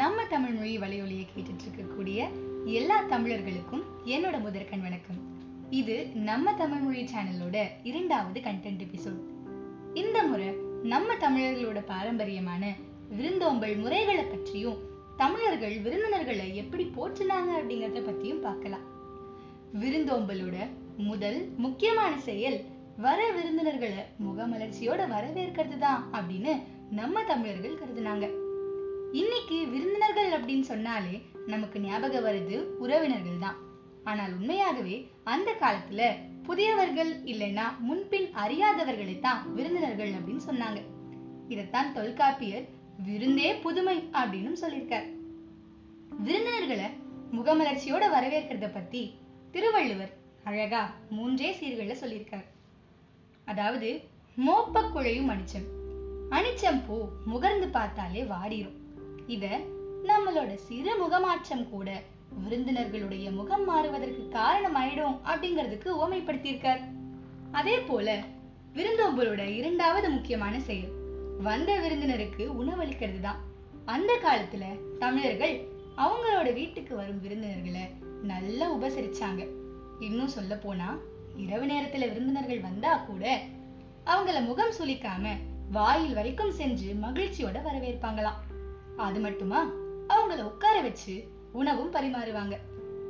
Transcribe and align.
நம்ம 0.00 0.24
தமிழ் 0.24 0.52
மொழி 0.52 0.78
வலையொலியை 0.78 1.24
கேட்டுட்டு 1.32 1.64
இருக்கக்கூடிய 1.64 2.28
எல்லா 2.64 3.02
தமிழர்களுக்கும் 3.02 3.82
என்னோட 4.04 4.40
முதற்கண் 4.40 4.80
வணக்கம். 4.80 5.18
இது 5.70 6.06
நம்ம 6.14 6.54
தமிழ் 6.54 6.78
மொழி 6.78 7.02
சேனலோட 7.04 7.56
இரண்டாவது 7.82 8.40
கண்டென்ட் 8.40 8.82
எபிசோட் 8.86 9.20
இந்த 9.94 10.22
முறை 10.22 10.48
நம்ம 10.82 11.14
தமிழர்களோட 11.14 11.80
பாரம்பரியமான 11.86 12.72
விருந்தோம்பல் 13.08 13.76
முறைகளை 13.76 14.24
பற்றியும் 14.24 14.78
தமிழர்கள் 15.16 15.76
விருந்தினர்களை 15.78 16.56
எப்படி 16.56 16.86
போற்றினாங்க 16.96 17.50
அப்படிங்கறத 17.58 18.02
பத்தியும் 18.10 18.40
பார்க்கலாம். 18.40 18.86
விருந்தோம்பலோட 19.80 20.56
முதல் 20.96 21.52
முக்கியமான 21.56 22.18
செயல் 22.18 22.64
வர 22.96 23.30
விருந்தினர்களை 23.30 24.04
முகமலர்ச்சியோட 24.26 25.06
வரவேற்கிறது 25.16 25.78
தான் 25.78 26.08
அப்படின்னு 26.12 26.54
நம்ம 26.90 27.22
தமிழர்கள் 27.22 27.78
கருதுனாங்க. 27.82 28.42
இன்னைக்கு 29.20 29.56
விருந்தினர்கள் 29.72 30.30
அப்படின்னு 30.36 30.64
சொன்னாலே 30.70 31.16
நமக்கு 31.46 31.80
ஞாபகம் 31.80 32.24
வருது 32.26 32.56
உறவினர்கள் 32.84 33.42
தான். 33.44 33.58
ஆனால் 34.10 34.32
உண்மையாகவே 34.32 34.96
அந்த 35.24 35.50
காலத்துல 35.60 36.08
புதியவர்கள் 36.46 37.12
இல்லைன்னா 37.32 37.66
முன்பின் 37.78 38.26
அறியாதவர்களை 38.44 39.14
தான் 39.20 39.54
விருந்தினர்கள் 39.54 40.12
அப்படின்னு 40.16 40.44
சொன்னாங்க. 40.50 40.80
இதைத்தான் 41.48 41.92
தொல்காப்பியர் 41.92 42.66
விருந்தே 43.06 43.54
புதுமை 43.64 43.96
அப்படின்னு 44.12 44.52
சொல்லியிருக்கார். 44.64 45.08
விருந்தினர்களை 46.26 46.88
முகமலர்ச்சியோட 47.36 48.04
வரவேற்கிறத 48.16 48.68
பத்தி 48.72 49.02
திருவள்ளுவர் 49.50 50.12
அழகா 50.44 50.84
மூன்றே 51.16 51.50
சீர்கள்ல 51.60 51.96
சொல்லியிருக்கார். 52.04 52.46
அதாவது 53.44 53.90
மோப்ப 54.46 54.88
குழையும் 54.94 55.32
அனிச்சம் 55.34 55.68
அனிச்சம் 56.30 56.80
பூ 56.86 56.96
முகர்ந்து 57.32 57.68
பார்த்தாலே 57.68 58.22
வாடிரும். 58.32 58.78
இத 59.26 59.60
நம்மளோட 60.04 60.54
சிறு 60.54 60.98
முகமாற்றம் 60.98 61.70
கூட 61.70 62.02
விருந்தினர்களுடைய 62.44 63.32
முகம் 63.32 63.64
மாறுவதற்கு 63.64 64.28
காரணம் 64.28 64.76
ஆயிடும் 64.76 65.16
அப்படிங்கிறதுக்கு 65.26 65.88
உவமைப்படுத்தியிருக்கார் 66.00 66.82
அதே 67.50 67.80
போல 67.80 68.16
விருந்தோம்பலோட 68.74 69.48
இரண்டாவது 69.48 70.10
முக்கியமான 70.10 70.60
செயல் 70.60 70.92
வந்த 71.42 71.78
விருந்தினருக்கு 71.78 72.46
உணவளிக்கிறது 72.46 73.20
தான் 73.20 73.42
அந்த 73.84 74.12
காலத்துல 74.22 74.64
தமிழர்கள் 74.98 75.68
அவங்களோட 75.96 76.52
வீட்டுக்கு 76.52 76.96
வரும் 76.96 77.20
விருந்தினர்களை 77.20 77.84
நல்லா 78.22 78.74
உபசரிச்சாங்க. 78.74 79.46
இன்னும் 80.00 80.28
சொல்ல 80.28 80.54
போனா 80.54 80.98
இரவு 81.36 81.66
நேரத்துல 81.66 82.12
விருந்தினர்கள் 82.12 82.60
வந்தா 82.60 82.96
கூட 82.96 83.40
அவங்கள 84.06 84.46
முகம் 84.46 84.74
சுளிக்காம 84.78 85.28
வாயில் 85.70 86.14
வரைக்கும் 86.14 86.52
சென்று 86.52 86.94
மகிழ்ச்சியோட 86.94 87.58
வரவேற்பாங்களாம். 87.62 88.40
அது 88.96 89.20
மட்டுமா? 89.20 89.70
அவங்கள 90.08 90.42
உட்கார 90.42 90.80
வச்சு 90.80 91.28
உணவும் 91.52 91.92
பரிமாறுவாங்க. 91.92 92.56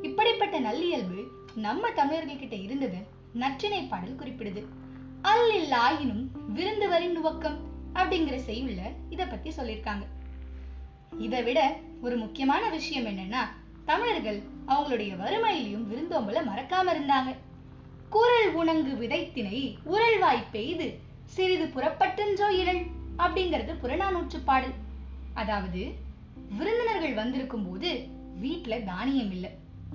இப்படிப்பட்ட 0.03 0.61
நல்லியல்பு 0.61 1.25
நம்ம 1.55 1.91
தமிழர்கள் 1.91 2.39
கிட்ட 2.39 2.57
இருந்தது 2.57 2.97
நற்றிணை 3.35 3.83
பாடல் 3.83 4.17
குறிப்பிடுது. 4.17 4.65
அல்லில் 5.23 5.71
ஆயினும் 5.71 6.31
விருந்துவரின் 6.55 7.13
நுவக்கம் 7.13 7.59
அப்படிங்கிற 7.95 8.37
செய்யுள்ள 8.37 8.81
இத 9.11 9.27
பத்தி 9.27 9.51
சொல்லியிருக்காங்க. 9.51 10.07
இதை 11.19 11.43
விட 11.43 11.77
ஒரு 12.01 12.17
முக்கியமான 12.17 12.69
விஷயம் 12.69 13.05
என்னன்னா 13.05 13.41
தமிழர்கள் 13.85 14.43
அவங்களுடைய 14.69 15.17
வறுமையிலையும் 15.17 15.87
விருந்தோம்பல 15.93 16.43
மறக்காம 16.43 16.93
இருந்தாங்க. 16.93 17.35
குரல் 18.11 18.53
உணங்கு 18.53 18.93
விதைத்தினை 18.93 19.77
உரல்வாய் 19.85 20.47
பெய்து 20.51 20.98
சிறிது 21.25 21.65
புறப்பட்டென்றோ 21.65 22.51
இழல் 22.51 22.83
அப்படிங்கிறது 23.19 23.75
புறநானூற்று 23.83 24.41
பாடல். 24.45 24.83
அதாவது 25.35 25.83
விருந்தினர்கள் 26.59 27.15
வந்திருக்கும் 27.15 27.67
போது 27.69 27.91
வீட்டுல 28.43 28.75
தானியம் 28.85 29.33
இல்லை. 29.36 29.51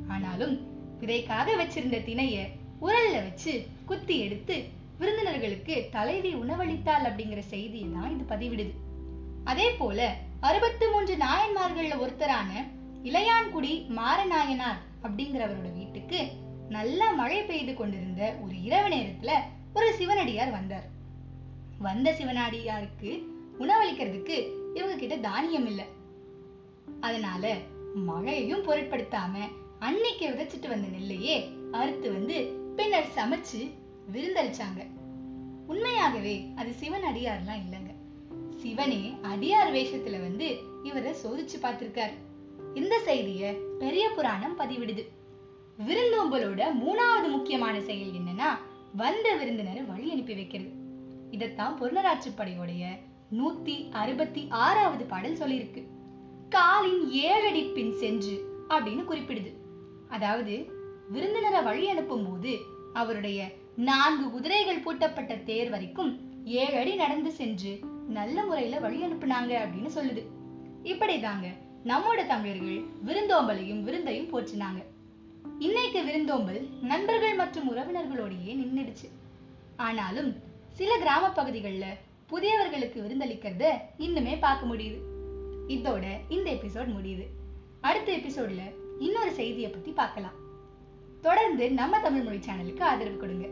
ஆனாலும் 0.07 0.55
விதைக்காக 1.01 1.55
வச்சிருந்த 1.61 1.97
திணைய 2.07 2.37
உரல்ல 2.81 3.15
வச்சு 3.27 3.53
குத்தி 3.85 4.15
எடுத்து 4.19 4.55
விருந்தினர்களுக்கு 4.99 5.75
தலைவி 5.91 6.31
உணவளித்தாள் 6.33 7.07
அப்படிங்கிற 7.09 7.39
செய்தியை 7.53 7.89
தான் 7.93 8.13
இது 8.15 8.25
பதிவிடுது. 8.33 8.73
அதே 9.43 9.67
போல 9.71 9.99
அறுபத்து 10.39 10.85
மூன்று 10.91 11.15
நாயன்மார்கள்ல 11.15 11.95
ஒருத்தரான 12.03 12.51
இளையான்குடி 13.03 13.73
மாரநாயனார் 13.99 14.79
அப்படிங்கிறவரோட 15.03 15.69
வீட்டுக்கு 15.73 16.19
நல்லா 16.69 17.07
மழை 17.11 17.41
பெய்து 17.41 17.73
கொண்டிருந்த 17.73 18.23
ஒரு 18.43 18.55
இரவு 18.67 18.89
நேரத்துல 18.95 19.33
ஒரு 19.73 19.93
சிவனடியார் 19.99 20.51
வந்தார். 20.51 20.87
வந்த 21.79 22.11
சிவனடியாருக்கு 22.19 23.11
உணவளிக்கிறதுக்கு 23.59 24.37
இவங்க 24.79 24.97
கிட்ட 24.97 25.17
தானியம் 25.17 25.65
இல்ல. 25.65 25.85
அதனால 26.99 27.57
மழையையும் 27.93 28.63
பொருட்படுத்தாம 28.63 29.39
அன்னைக்கு 29.79 30.27
விதைச்சிட்டு 30.27 30.67
வந்த 30.67 30.87
நெல்லையே 30.87 31.49
அறுத்து 31.71 32.11
வந்து 32.11 32.43
பின்னர் 32.75 33.13
சமைச்சு 33.15 33.69
விருந்தளிச்சாங்க. 34.13 34.87
உண்மையாகவே 35.67 36.53
அது 36.55 36.73
சிவன் 36.73 37.03
அடியார்லாம் 37.03 37.61
இல்லைங்க. 37.67 37.91
சிவனே 38.55 39.13
அடியார் 39.21 39.73
வேஷத்துல 39.73 40.11
வந்து 40.11 40.57
இவரை 40.83 41.13
சோதிச்சு 41.23 41.63
பார்த்திருக்கார். 41.63 42.11
இந்த 42.73 42.99
செய்திய 43.05 43.53
பெரிய 43.77 44.09
புராணம் 44.09 44.59
பதிவிடுது. 44.59 45.07
விருந்தோம்பலோட 45.87 46.63
மூணாவது 46.79 47.29
முக்கியமான 47.29 47.81
செயல் 47.81 48.11
என்னன்னா 48.11 48.49
வந்த 48.95 49.35
விருந்தினரை 49.35 49.81
வழி 49.81 50.11
அனுப்பி 50.11 50.33
வைக்கிறது. 50.33 50.71
இதத்தான் 51.31 51.77
பொருளராட்சிப்படையோடைய 51.79 52.83
நூத்தி 53.37 53.91
அறுபத்தி 53.91 54.47
ஆறாவது 54.49 55.05
பாடல் 55.05 55.37
சொல்லியிருக்கு. 55.37 55.83
காலின் 56.49 57.11
ஏழடி 57.11 57.63
பின் 57.63 57.93
சென்று 57.93 58.63
அப்படின்னு 58.69 59.03
குறிப்பிடுது. 59.09 59.53
அதாவது 60.07 60.65
விருந்தினரை 61.09 61.61
வழி 61.61 61.89
அனுப்பும் 61.89 62.29
போது 62.29 62.57
அவருடைய 62.93 63.51
நான்கு 63.75 64.29
குதிரைகள் 64.29 64.79
பூட்டப்பட்ட 64.79 65.43
தேர் 65.43 65.69
வரைக்கும் 65.69 66.19
ஏழு 66.45 66.77
அடி 66.77 66.95
நடந்து 66.95 67.31
சென்று 67.31 67.79
நல்ல 68.07 68.45
முறையில 68.45 68.79
வழி 68.79 69.03
அனுப்புனாங்க 69.03 69.53
அப்படின்னு 69.57 69.89
சொல்லுது. 69.95 70.23
இப்படிதாங்க 70.83 71.47
நம்மோட 71.85 72.27
தமிழர்கள் 72.27 72.83
விருந்தோம்பலையும் 73.05 73.83
விருந்தையும் 73.83 74.31
போற்றினாங்க. 74.31 74.83
இன்னைக்கு 75.59 76.03
விருந்தோம்பல் 76.03 76.67
நண்பர்கள் 76.81 77.35
மற்றும் 77.35 77.75
உறவினர்களோடையே 77.75 78.55
நின்னுடுச்சு. 78.55 79.09
ஆனாலும் 79.77 80.35
சில 80.71 80.97
கிராம 80.97 81.27
பகுதிகள்ல 81.27 81.83
புதியவர்களுக்கு 82.31 83.01
விருந்தளிக்கிறத 83.01 83.71
இன்னுமே 83.99 84.37
பார்க்க 84.39 84.75
முடியுது. 84.75 84.97
இதோட 85.67 86.19
இந்த 86.29 86.51
எபிசோட் 86.51 86.93
முடியுது. 87.01 87.27
அடுத்த 87.81 88.17
எபிசோட்ல 88.17 88.75
இன்னொரு 88.99 89.31
செய்தியை 89.31 89.71
பத்தி 89.71 89.91
பார்க்கலாம். 89.91 90.33
தொடர்ந்து 91.21 91.71
நம்ம 91.71 91.99
தமிழ் 91.99 92.21
மொழி 92.21 92.37
சேனலுக்கு 92.37 92.81
ஆதரவு 92.81 93.17
கொடுங்க. 93.17 93.47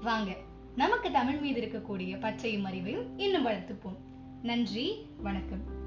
வாங்க 0.00 0.36
நமக்கு 0.76 1.10
தமிழ் 1.10 1.38
மீது 1.38 1.60
இருக்கக்கூடிய 1.60 2.20
பச்சையும் 2.20 2.66
அறிவையும் 2.66 3.06
இன்னும் 3.16 3.46
வளர்த்துப்போம். 3.46 3.96
நன்றி 4.42 5.06
வணக்கம். 5.16 5.81